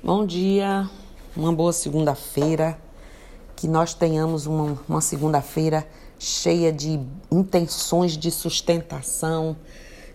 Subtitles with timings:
[0.00, 0.88] Bom dia,
[1.36, 2.78] uma boa segunda-feira.
[3.56, 5.84] Que nós tenhamos uma, uma segunda-feira
[6.20, 7.00] cheia de
[7.32, 9.56] intenções de sustentação,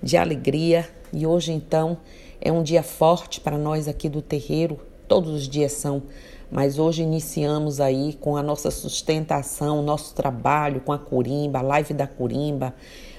[0.02, 0.90] de alegria.
[1.12, 1.98] E hoje, então,
[2.40, 4.80] é um dia forte para nós aqui do terreiro.
[5.06, 6.04] Todos os dias são,
[6.50, 11.94] mas hoje iniciamos aí com a nossa sustentação, nosso trabalho com a Curimba, a live
[11.94, 12.74] da Curimba,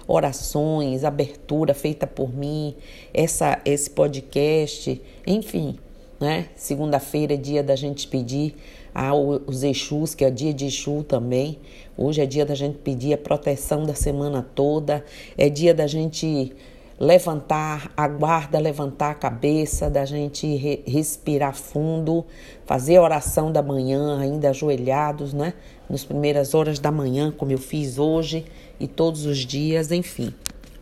[0.08, 2.74] orações, abertura feita por mim,
[3.12, 5.78] essa, esse podcast, enfim
[6.20, 6.46] né?
[6.56, 8.54] Segunda-feira é dia da gente pedir
[8.94, 11.58] aos Exus, que é dia de Exu também.
[11.96, 15.04] Hoje é dia da gente pedir a proteção da semana toda.
[15.36, 16.52] É dia da gente
[16.98, 22.24] levantar a guarda, levantar a cabeça, da gente re respirar fundo,
[22.64, 25.54] fazer a oração da manhã ainda ajoelhados, né?
[25.90, 28.44] Nas primeiras horas da manhã, como eu fiz hoje
[28.78, 30.32] e todos os dias, enfim.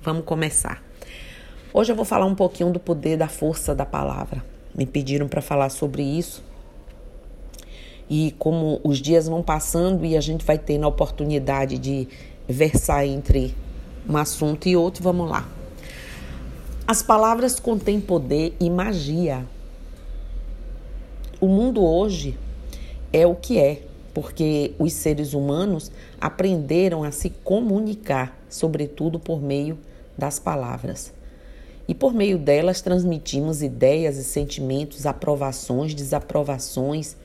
[0.03, 0.83] Vamos começar.
[1.73, 5.43] Hoje eu vou falar um pouquinho do poder da força da palavra me pediram para
[5.43, 6.43] falar sobre isso.
[8.09, 12.09] E como os dias vão passando e a gente vai tendo a oportunidade de
[12.49, 13.55] versar entre
[14.09, 15.49] um assunto e outro, vamos lá.
[16.87, 19.47] As palavras contêm poder e magia.
[21.41, 22.37] O mundo hoje
[23.13, 29.79] é o que é, porque os seres humanos aprenderam a se comunicar, sobretudo por meio
[30.19, 31.13] das palavras
[31.93, 37.19] e por meio delas transmitimos ideias e sentimentos, aprovações, desaprovações,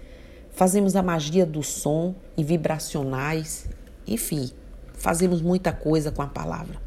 [0.51, 3.65] fazemos a magia do som e vibracionais,
[4.05, 4.51] enfim,
[4.91, 6.81] fazemos muita coisa com a palavra.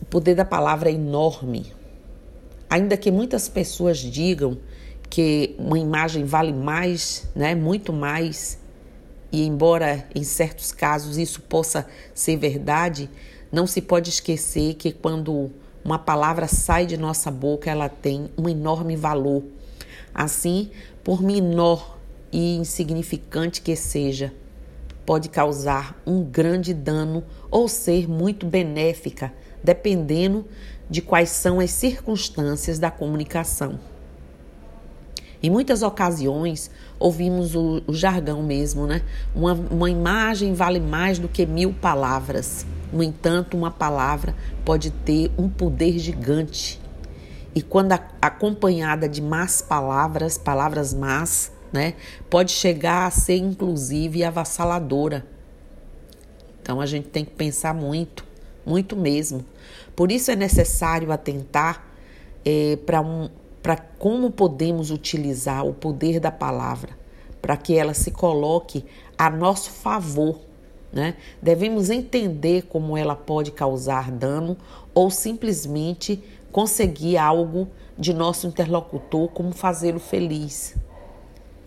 [0.00, 1.74] O poder da palavra é enorme.
[2.70, 4.58] Ainda que muitas pessoas digam
[5.10, 8.60] que uma imagem vale mais, né, muito mais,
[9.32, 13.10] e embora em certos casos isso possa ser verdade,
[13.50, 15.50] não se pode esquecer que quando
[15.86, 19.44] uma palavra sai de nossa boca, ela tem um enorme valor.
[20.12, 20.68] Assim,
[21.04, 21.96] por menor
[22.32, 24.34] e insignificante que seja,
[25.06, 29.32] pode causar um grande dano ou ser muito benéfica,
[29.62, 30.44] dependendo
[30.90, 33.78] de quais são as circunstâncias da comunicação.
[35.40, 39.02] Em muitas ocasiões, ouvimos o, o jargão mesmo, né?
[39.34, 42.66] Uma, uma imagem vale mais do que mil palavras.
[42.92, 44.34] No entanto, uma palavra
[44.64, 46.80] pode ter um poder gigante.
[47.54, 51.94] E quando acompanhada de más palavras, palavras más, né,
[52.28, 55.26] pode chegar a ser inclusive avassaladora.
[56.60, 58.24] Então a gente tem que pensar muito,
[58.64, 59.44] muito mesmo.
[59.94, 61.86] Por isso é necessário atentar
[62.44, 63.30] é, para um,
[63.74, 66.90] como podemos utilizar o poder da palavra
[67.42, 68.84] para que ela se coloque
[69.18, 70.46] a nosso favor
[70.92, 71.14] né?
[71.42, 74.56] Devemos entender como ela pode causar dano
[74.94, 76.22] ou simplesmente
[76.52, 77.68] conseguir algo
[77.98, 80.74] de nosso interlocutor, como fazê-lo feliz.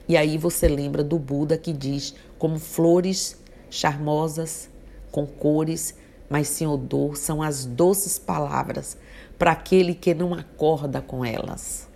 [0.07, 3.37] E aí você lembra do Buda que diz: como flores
[3.69, 4.69] charmosas,
[5.11, 5.95] com cores,
[6.29, 8.97] mas sem odor, são as doces palavras
[9.37, 11.87] para aquele que não acorda com elas,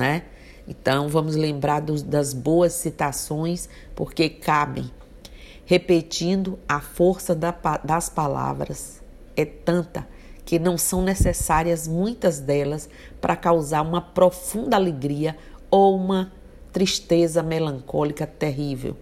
[0.00, 0.22] né?
[0.66, 4.90] Então vamos lembrar dos, das boas citações, porque cabem
[5.66, 9.02] repetindo a força da, das palavras.
[9.36, 10.06] É tanta
[10.44, 12.88] que não são necessárias muitas delas
[13.20, 15.36] para causar uma profunda alegria
[15.70, 16.32] ou uma
[16.72, 18.96] tristeza melancólica terrível.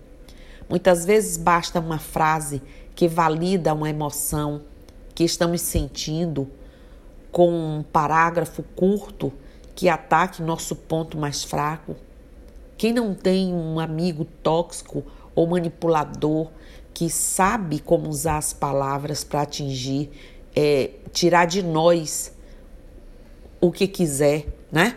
[0.68, 2.60] Muitas vezes basta uma frase
[2.94, 4.62] que valida uma emoção
[5.14, 6.50] que estamos sentindo
[7.30, 9.32] com um parágrafo curto
[9.78, 11.94] que ataque nosso ponto mais fraco.
[12.76, 15.04] Quem não tem um amigo tóxico
[15.36, 16.48] ou manipulador
[16.92, 20.10] que sabe como usar as palavras para atingir,
[20.56, 22.34] é, tirar de nós
[23.60, 24.96] o que quiser, né?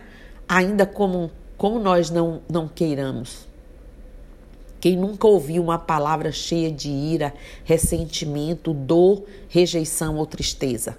[0.49, 3.47] Ainda como, como nós não, não queiramos.
[4.79, 10.97] Quem nunca ouviu uma palavra cheia de ira, ressentimento, dor, rejeição ou tristeza?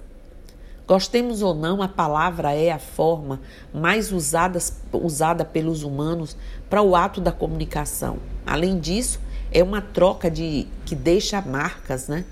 [0.86, 3.40] Gostemos ou não, a palavra é a forma
[3.72, 4.58] mais usada,
[4.92, 6.36] usada pelos humanos
[6.68, 8.18] para o ato da comunicação.
[8.44, 9.20] Além disso,
[9.52, 12.24] é uma troca de que deixa marcas, né?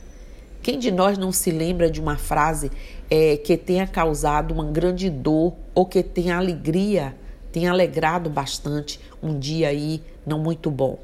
[0.62, 2.70] Quem de nós não se lembra de uma frase
[3.08, 7.14] é, que tenha causado uma grande dor ou que tenha alegria,
[7.52, 10.98] tenha alegrado bastante um dia aí não muito bom?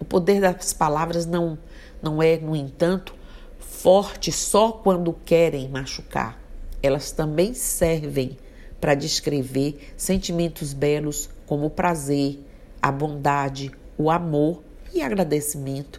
[0.00, 1.58] O poder das palavras não,
[2.00, 3.14] não é, no entanto,
[3.58, 6.43] forte só quando querem machucar.
[6.84, 8.36] Elas também servem
[8.78, 12.38] para descrever sentimentos belos como o prazer,
[12.82, 15.98] a bondade, o amor e agradecimento.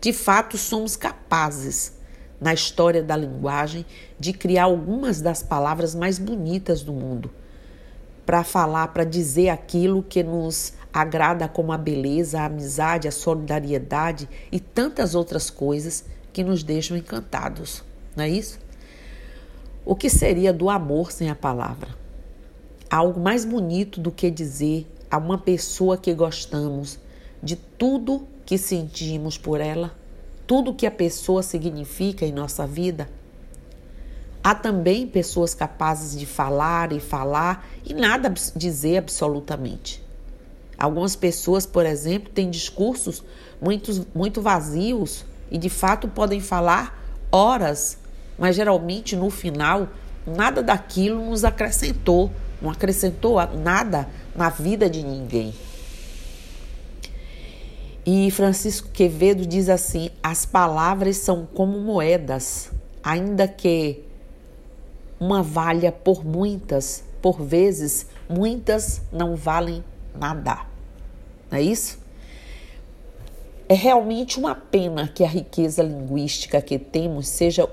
[0.00, 1.94] De fato, somos capazes,
[2.40, 3.84] na história da linguagem,
[4.16, 7.28] de criar algumas das palavras mais bonitas do mundo.
[8.24, 14.28] para falar, para dizer aquilo que nos agrada como a beleza, a amizade, a solidariedade
[14.52, 17.84] e tantas outras coisas que nos deixam encantados,
[18.16, 18.65] não é isso?
[19.88, 21.90] O que seria do amor sem a palavra?
[22.90, 26.98] Algo mais bonito do que dizer a uma pessoa que gostamos
[27.40, 29.94] de tudo que sentimos por ela,
[30.44, 33.08] tudo que a pessoa significa em nossa vida?
[34.42, 40.04] Há também pessoas capazes de falar e falar e nada dizer absolutamente.
[40.76, 43.22] Algumas pessoas, por exemplo, têm discursos
[43.62, 47.00] muito, muito vazios e de fato podem falar
[47.30, 47.98] horas,
[48.38, 49.88] mas geralmente no final
[50.26, 52.30] nada daquilo nos acrescentou,
[52.60, 55.54] não acrescentou nada na vida de ninguém.
[58.04, 62.70] E Francisco Quevedo diz assim: as palavras são como moedas,
[63.02, 64.04] ainda que
[65.18, 69.82] uma valha por muitas, por vezes muitas não valem
[70.14, 70.66] nada.
[71.50, 71.98] Não é isso?
[73.68, 77.68] É realmente uma pena que a riqueza linguística que temos seja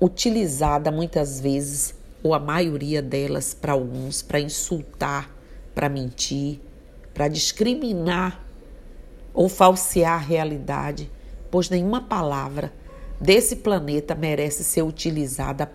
[0.00, 5.30] utilizada muitas vezes, ou a maioria delas, para alguns, para insultar,
[5.74, 6.60] para mentir,
[7.14, 8.44] para discriminar
[9.32, 11.10] ou falsear a realidade,
[11.50, 12.72] pois nenhuma palavra
[13.20, 15.70] desse planeta merece ser utilizada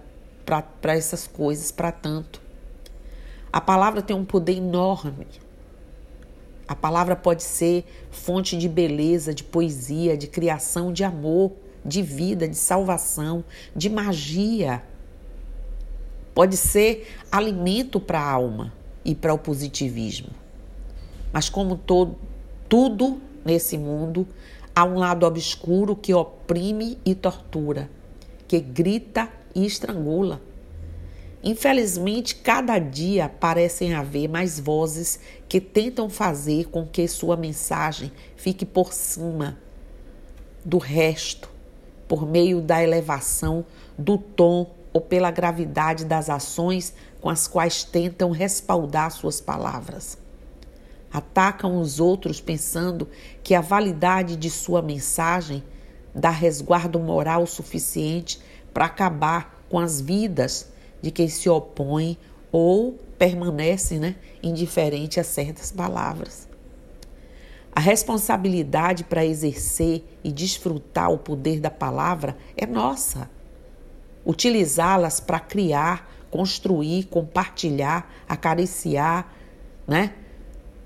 [0.45, 2.41] para essas coisas, para tanto.
[3.51, 5.27] A palavra tem um poder enorme
[6.67, 11.51] a palavra pode ser fonte de beleza, de poesia, de criação, de amor,
[11.85, 13.43] de vida, de salvação,
[13.75, 14.83] de magia.
[16.33, 18.73] Pode ser alimento para a alma
[19.05, 20.29] e para o positivismo.
[21.31, 22.15] Mas, como todo,
[22.69, 24.27] tudo nesse mundo,
[24.75, 27.89] há um lado obscuro que oprime e tortura,
[28.47, 30.41] que grita e estrangula.
[31.43, 35.19] Infelizmente, cada dia parecem haver mais vozes
[35.49, 39.57] que tentam fazer com que sua mensagem fique por cima
[40.63, 41.49] do resto,
[42.13, 43.65] por meio da elevação
[43.97, 50.15] do tom ou pela gravidade das ações com as quais tentam respaldar suas palavras.
[51.11, 53.09] Atacam os outros pensando
[53.41, 55.63] que a validade de sua mensagem
[56.13, 58.39] dá resguardo moral suficiente
[58.71, 60.67] para acabar com as vidas
[61.01, 62.15] de quem se opõe
[62.51, 66.52] ou permanece né, indiferente a certas palavras.
[67.75, 73.29] A responsabilidade para exercer e desfrutar o poder da palavra é nossa.
[74.23, 79.33] Utilizá-las para criar, construir, compartilhar, acariciar,
[79.87, 80.13] né?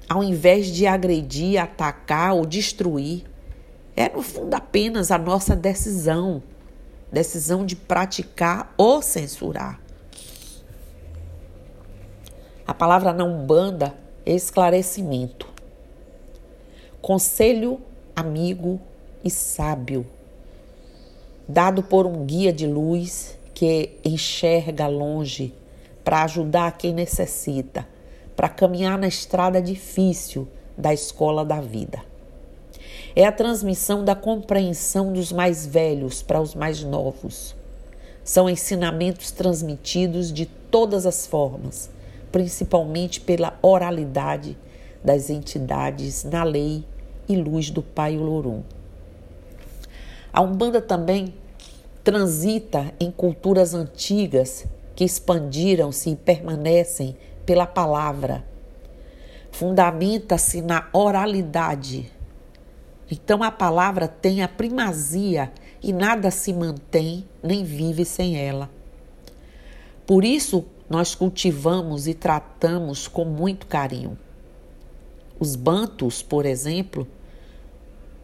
[0.08, 3.26] Ao invés de agredir, atacar ou destruir,
[3.94, 6.42] é no fundo apenas a nossa decisão,
[7.12, 9.82] decisão de praticar ou censurar.
[12.66, 13.94] A palavra na Umbanda
[14.26, 15.57] é esclarecimento.
[17.02, 17.80] Conselho
[18.16, 18.80] amigo
[19.24, 20.06] e sábio,
[21.48, 25.54] dado por um guia de luz que enxerga longe
[26.04, 27.88] para ajudar quem necessita,
[28.36, 30.48] para caminhar na estrada difícil
[30.78, 32.04] da escola da vida.
[33.16, 37.56] É a transmissão da compreensão dos mais velhos para os mais novos.
[38.24, 41.90] São ensinamentos transmitidos de todas as formas
[42.32, 44.58] principalmente pela oralidade
[45.04, 46.84] das entidades na lei
[47.28, 48.64] e luz do Pai Olorum.
[50.32, 51.34] A Umbanda também
[52.04, 54.66] transita em culturas antigas
[54.96, 58.44] que expandiram-se e permanecem pela palavra.
[59.52, 62.12] Fundamenta-se na oralidade.
[63.10, 68.70] Então a palavra tem a primazia e nada se mantém nem vive sem ela.
[70.06, 74.18] Por isso, nós cultivamos e tratamos com muito carinho.
[75.40, 77.08] Os bantos, por exemplo,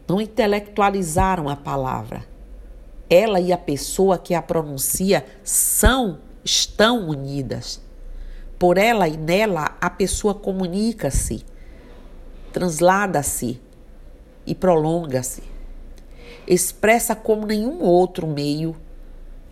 [0.08, 2.24] não intelectualizaram a palavra.
[3.08, 7.80] Ela e a pessoa que a pronuncia são, estão unidas.
[8.58, 11.44] Por ela e nela, a pessoa comunica-se,
[12.52, 13.60] translada-se
[14.46, 15.42] e prolonga-se.
[16.46, 18.76] Expressa como nenhum outro meio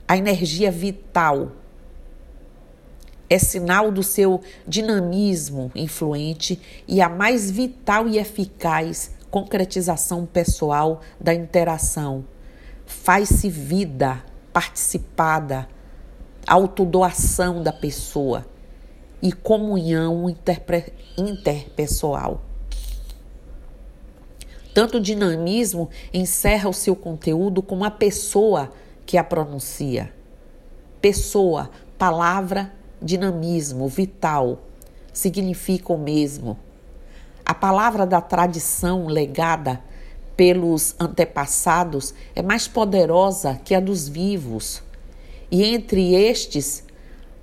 [0.06, 1.52] a energia vital
[3.30, 11.32] é sinal do seu dinamismo influente e a mais vital e eficaz concretização pessoal da
[11.32, 12.24] interação.
[12.84, 14.22] Faz-se vida
[14.52, 15.66] participada,
[16.46, 18.44] autodoação da pessoa
[19.22, 20.26] e comunhão
[21.16, 22.42] interpessoal.
[24.74, 28.70] Tanto dinamismo encerra o seu conteúdo com a pessoa
[29.06, 30.12] que a pronuncia.
[31.00, 32.70] Pessoa, palavra
[33.00, 34.60] dinamismo vital,
[35.10, 36.58] significa o mesmo.
[37.44, 39.80] A palavra da tradição legada
[40.36, 44.82] pelos antepassados é mais poderosa que a dos vivos.
[45.50, 46.84] E entre estes,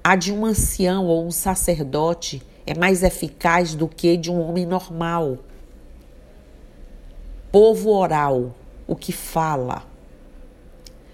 [0.03, 4.65] a de um ancião ou um sacerdote é mais eficaz do que de um homem
[4.65, 5.37] normal.
[7.51, 8.55] Povo oral,
[8.87, 9.83] o que fala.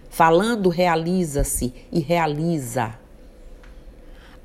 [0.10, 2.96] Falando realiza-se e realiza.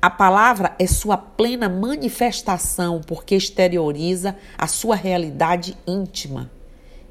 [0.01, 6.49] A palavra é sua plena manifestação, porque exterioriza a sua realidade íntima.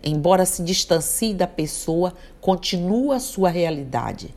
[0.02, 4.34] Embora se distancie da pessoa, continua sua realidade.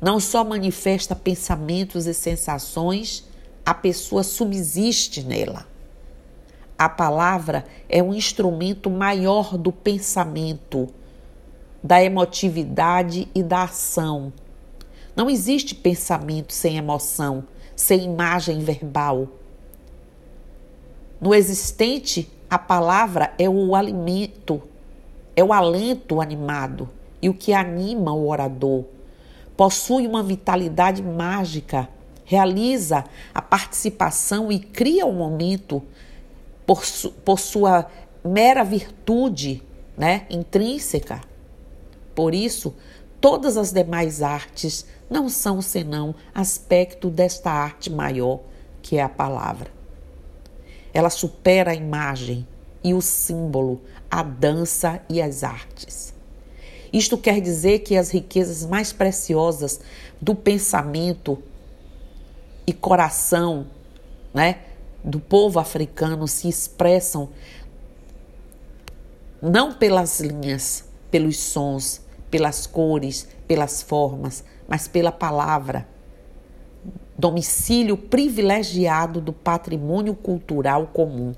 [0.00, 3.24] Não só manifesta pensamentos e sensações,
[3.66, 5.66] a pessoa subsiste nela.
[6.78, 10.88] A palavra é um instrumento maior do pensamento,
[11.82, 14.32] da emotividade e da ação.
[15.18, 17.42] Não existe pensamento sem emoção,
[17.74, 19.26] sem imagem verbal.
[21.20, 24.62] No existente, a palavra é o alimento,
[25.34, 26.88] é o alento animado
[27.20, 28.84] e o que anima o orador.
[29.56, 31.88] Possui uma vitalidade mágica,
[32.24, 35.82] realiza a participação e cria o um momento
[36.64, 37.90] por, su, por sua
[38.24, 39.64] mera virtude
[39.96, 41.20] né, intrínseca.
[42.14, 42.72] Por isso,
[43.20, 48.40] todas as demais artes não são senão aspecto desta arte maior
[48.82, 49.70] que é a palavra.
[50.92, 52.46] Ela supera a imagem
[52.82, 56.14] e o símbolo, a dança e as artes.
[56.92, 59.80] Isto quer dizer que as riquezas mais preciosas
[60.20, 61.42] do pensamento
[62.66, 63.66] e coração,
[64.32, 64.60] né,
[65.04, 67.30] do povo africano se expressam
[69.40, 72.00] não pelas linhas, pelos sons,
[72.30, 75.88] pelas cores, pelas formas, mas pela palavra.
[77.16, 81.34] Domicílio privilegiado do patrimônio cultural comum.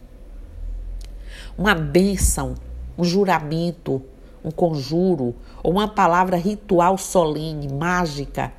[1.56, 2.56] Uma bênção,
[2.98, 4.02] um juramento,
[4.44, 8.52] um conjuro ou uma palavra ritual solene, mágica,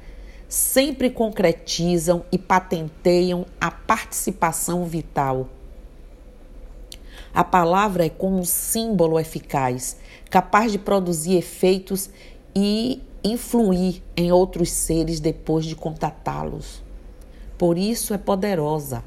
[0.48, 5.48] sempre concretizam e patenteiam a participação vital.
[7.34, 9.98] A palavra é como um símbolo eficaz,
[10.30, 12.10] capaz de produzir efeitos
[12.54, 16.84] e influir em outros seres depois de contatá-los.
[17.58, 19.04] Por isso é poderosa.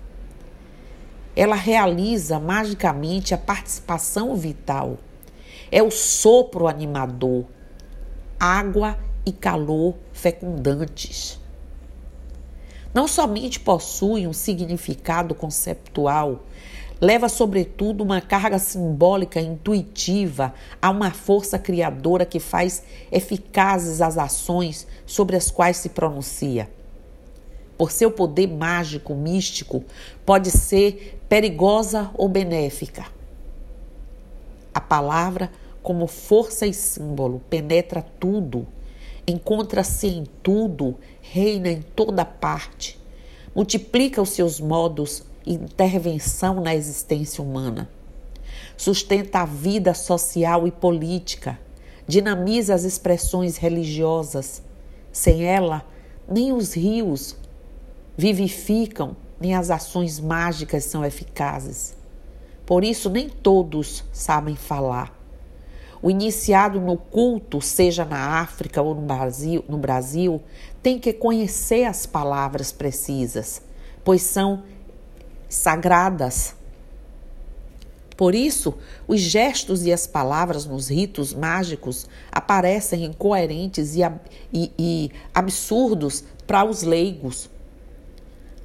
[1.34, 4.98] Ela realiza magicamente a participação vital.
[5.70, 7.44] É o sopro animador,
[8.38, 11.40] água e calor fecundantes.
[12.92, 16.44] Não somente possui um significado conceptual,
[17.00, 24.86] leva sobretudo uma carga simbólica intuitiva a uma força criadora que faz eficazes as ações
[25.06, 26.70] sobre as quais se pronuncia.
[27.76, 29.84] Por seu poder mágico, místico,
[30.24, 33.06] pode ser perigosa ou benéfica.
[34.72, 35.50] A palavra,
[35.82, 38.66] como força e símbolo, penetra tudo
[39.26, 42.98] encontra-se em tudo, reina em toda parte,
[43.54, 47.88] multiplica os seus modos intervenção na existência humana,
[48.76, 51.58] sustenta a vida social e política,
[52.06, 54.62] dinamiza as expressões religiosas.
[55.12, 55.84] Sem ela,
[56.28, 57.36] nem os rios
[58.16, 61.96] vivificam, nem as ações mágicas são eficazes.
[62.66, 65.24] Por isso, nem todos sabem falar
[66.04, 70.38] o iniciado no culto, seja na África ou no Brasil, no Brasil,
[70.82, 73.62] tem que conhecer as palavras precisas,
[74.04, 74.64] pois são
[75.54, 76.54] sagradas.
[78.16, 78.74] Por isso,
[79.08, 84.02] os gestos e as palavras nos ritos mágicos aparecem incoerentes e,
[84.52, 87.50] e, e absurdos para os leigos.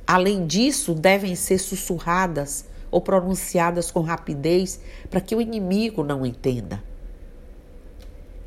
[0.06, 4.80] Além disso, devem ser sussurradas ou pronunciadas com rapidez
[5.10, 6.84] para que o inimigo não entenda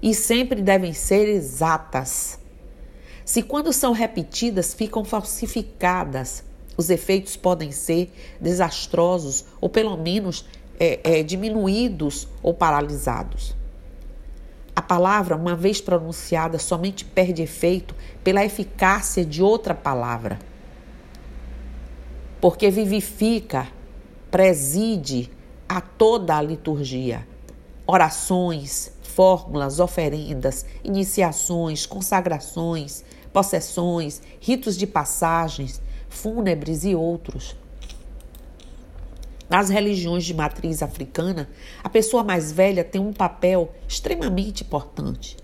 [0.03, 2.39] e sempre devem ser exatas.
[3.25, 6.43] Se quando são repetidas ficam falsificadas,
[6.77, 10.45] os efeitos podem ser desastrosos ou pelo menos
[10.79, 13.55] é, é, diminuídos ou paralisados.
[14.75, 20.39] A palavra, uma vez pronunciada, somente perde efeito pela eficácia de outra palavra.
[22.41, 23.69] Porque vivifica,
[24.31, 25.31] preside
[25.69, 27.27] a toda a liturgia.
[27.87, 35.83] Orações, fórmulas, oferendas, iniciações, consagrações, possessões, ritos de passagens,
[36.13, 37.57] fúnebres e outros.
[39.49, 41.49] Nas religiões de matriz africana,
[41.83, 45.37] a pessoa mais velha tem um papel extremamente importante.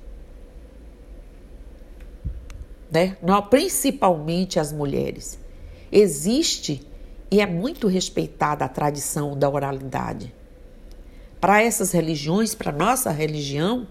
[2.91, 3.17] Né?
[3.51, 5.39] Principalmente as mulheres.
[5.91, 6.87] Existe
[7.31, 10.35] e é muito respeitada a tradição da oralidade.
[11.41, 13.87] Para essas religiões, para nossa religião,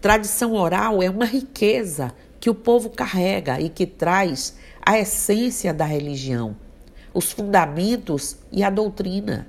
[0.00, 5.84] tradição oral é uma riqueza que o povo carrega e que traz a essência da
[5.84, 6.56] religião,
[7.12, 9.48] os fundamentos e a doutrina.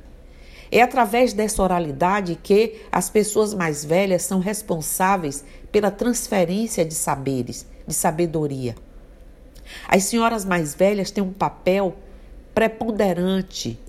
[0.72, 7.68] É através dessa oralidade que as pessoas mais velhas são responsáveis pela transferência de saberes,
[7.86, 8.76] de sabedoria.
[9.88, 11.96] As senhoras mais velhas têm um papel
[12.56, 13.80] preponderante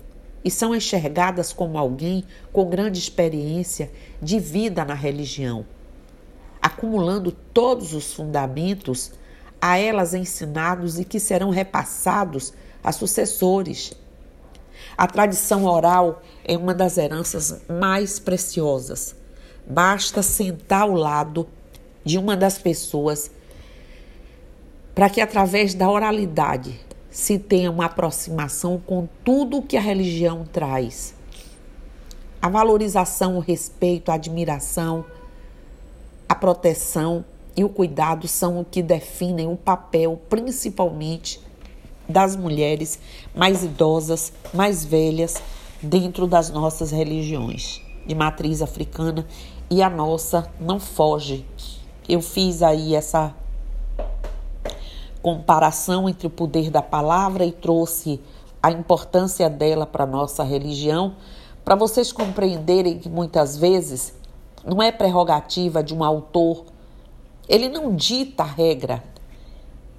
[0.45, 3.91] e são enxergadas como alguém com grande experiência
[4.21, 5.65] de vida na religião,
[6.61, 9.11] acumulando todos os fundamentos
[9.61, 13.93] a elas ensinados e que serão repassados a sucessores.
[14.97, 19.15] A tradição oral é uma das heranças mais preciosas.
[19.65, 21.47] Basta sentar ao lado
[22.03, 23.31] de uma das pessoas
[24.95, 31.15] para que, através da oralidade, se tenha uma aproximação com tudo que a religião traz.
[32.41, 35.05] A valorização, o respeito, a admiração,
[36.27, 37.25] a proteção
[37.55, 41.41] e o cuidado são o que definem o papel, principalmente,
[42.07, 42.99] das mulheres
[43.35, 45.41] mais idosas, mais velhas,
[45.81, 49.25] dentro das nossas religiões de matriz africana
[49.69, 51.45] e a nossa não foge.
[52.07, 53.33] Eu fiz aí essa
[55.21, 58.19] comparação entre o poder da palavra e trouxe
[58.61, 61.15] a importância dela para a nossa religião,
[61.63, 64.13] para vocês compreenderem que muitas vezes
[64.65, 66.65] não é prerrogativa de um autor,
[67.49, 69.03] ele não dita regra,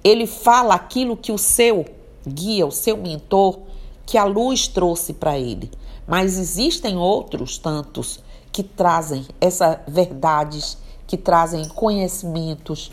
[0.01, 1.85] ele fala aquilo que o seu
[2.25, 3.59] guia, o seu mentor,
[4.05, 5.69] que a luz trouxe para ele.
[6.07, 12.91] Mas existem outros tantos que trazem essas verdades, que trazem conhecimentos,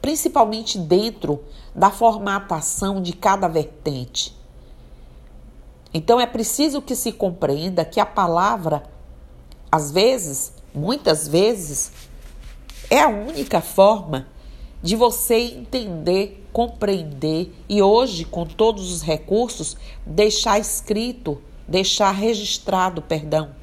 [0.00, 1.42] principalmente dentro
[1.74, 4.34] da formatação de cada vertente.
[5.92, 8.82] Então é preciso que se compreenda que a palavra,
[9.70, 11.92] às vezes, muitas vezes,
[12.92, 14.28] é a única forma
[14.82, 23.54] de você entender, compreender e hoje, com todos os recursos, deixar escrito, deixar registrado, perdão,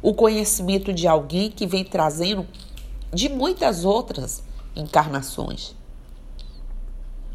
[0.00, 2.46] o conhecimento de alguém que vem trazendo
[3.12, 4.44] de muitas outras
[4.76, 5.74] encarnações.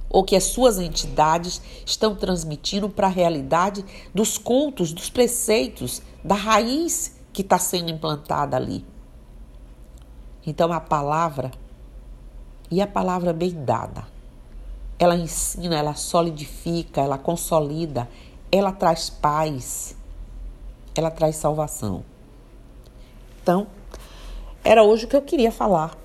[0.10, 3.84] Ou que as suas entidades estão transmitindo para a realidade
[4.16, 8.92] dos cultos, dos preceitos, da raiz que está sendo implantada ali.
[10.45, 11.51] Então a palavra,
[12.69, 14.06] e a palavra bem dada,
[14.99, 18.10] ela ensina, ela solidifica, ela consolida,
[18.51, 19.95] ela traz paz,
[20.95, 22.03] ela traz salvação.
[23.41, 23.67] Então,
[24.63, 25.97] era hoje o que eu queria falar.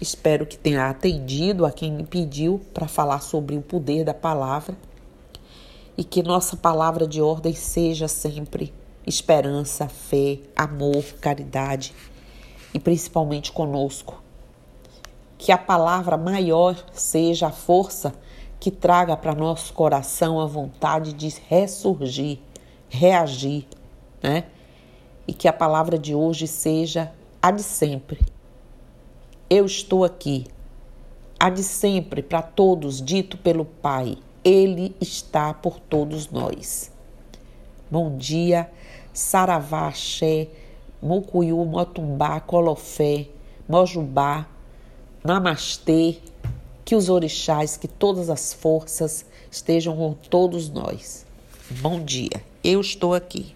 [0.00, 4.76] Espero que tenha atendido a quem me pediu para falar sobre o poder da palavra
[5.96, 8.74] e que nossa palavra de ordem seja sempre
[9.06, 11.94] esperança, fé, amor, caridade
[12.76, 14.22] e principalmente conosco.
[15.38, 18.14] Que a palavra maior seja a força
[18.60, 22.38] que traga para nosso coração a vontade de ressurgir,
[22.88, 23.66] reagir,
[24.22, 24.44] né?
[25.26, 27.10] E que a palavra de hoje seja
[27.40, 28.36] a de sempre
[29.48, 30.46] eu estou aqui.
[31.38, 36.90] Há de sempre para todos dito pelo Pai, Ele está por todos nós.
[37.88, 38.68] Bom dia,
[39.12, 40.48] Saravá, Axé,
[41.06, 43.28] Mucuyu, Motumbá, Colofé,
[43.68, 44.46] Mojubá,
[45.24, 46.18] Namastê,
[46.84, 51.24] que os orixás, que todas as forças estejam com todos nós.
[51.80, 53.55] Bom dia, eu estou aqui.